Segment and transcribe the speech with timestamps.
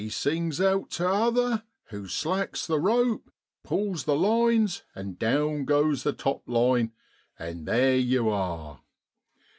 [0.09, 3.29] sings out to the t'other, who slacks the rope,
[3.63, 6.91] pulls the lines, and down goes the top line,
[7.37, 8.79] and there you are.